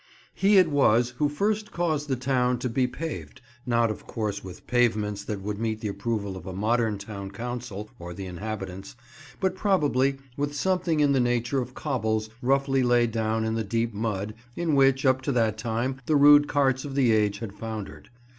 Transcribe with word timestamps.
He 0.33 0.57
it 0.57 0.71
was 0.71 1.11
who 1.19 1.29
first 1.29 1.71
caused 1.71 2.07
the 2.07 2.15
town 2.15 2.57
to 2.57 2.69
be 2.69 2.87
paved; 2.87 3.39
not, 3.67 3.91
of 3.91 4.07
course, 4.07 4.43
with 4.43 4.65
pavements 4.65 5.23
that 5.25 5.41
would 5.43 5.59
meet 5.59 5.79
the 5.79 5.89
approval 5.89 6.35
of 6.35 6.47
a 6.47 6.53
modern 6.53 6.97
town 6.97 7.29
council 7.29 7.91
or 7.99 8.11
the 8.11 8.25
inhabitants, 8.25 8.95
but 9.39 9.55
probably 9.55 10.17
with 10.35 10.55
something 10.55 11.01
in 11.01 11.11
the 11.11 11.19
nature 11.19 11.61
of 11.61 11.75
cobbles 11.75 12.31
roughly 12.41 12.81
laid 12.81 13.11
down 13.11 13.45
in 13.45 13.53
the 13.53 13.63
deep 13.63 13.93
mud 13.93 14.33
in 14.55 14.73
which, 14.73 15.05
up 15.05 15.21
to 15.21 15.31
that 15.33 15.59
time, 15.59 16.01
the 16.07 16.15
rude 16.15 16.47
carts 16.47 16.83
of 16.83 16.95
the 16.95 17.11
age 17.11 17.37
had 17.37 17.53
foundered. 17.53 18.09